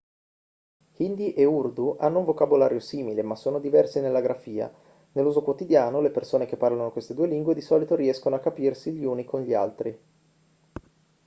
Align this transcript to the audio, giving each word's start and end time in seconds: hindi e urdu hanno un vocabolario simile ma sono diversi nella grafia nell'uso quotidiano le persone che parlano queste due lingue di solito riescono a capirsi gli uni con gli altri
hindi 0.97 1.31
e 1.35 1.45
urdu 1.45 1.95
hanno 1.99 2.17
un 2.17 2.25
vocabolario 2.25 2.79
simile 2.79 3.21
ma 3.21 3.35
sono 3.35 3.59
diversi 3.59 3.99
nella 3.99 4.19
grafia 4.19 4.73
nell'uso 5.11 5.43
quotidiano 5.43 6.01
le 6.01 6.09
persone 6.09 6.47
che 6.47 6.57
parlano 6.57 6.91
queste 6.91 7.13
due 7.13 7.27
lingue 7.27 7.53
di 7.53 7.61
solito 7.61 7.93
riescono 7.93 8.35
a 8.35 8.39
capirsi 8.39 8.93
gli 8.93 9.05
uni 9.05 9.23
con 9.25 9.41
gli 9.41 9.53
altri 9.53 9.99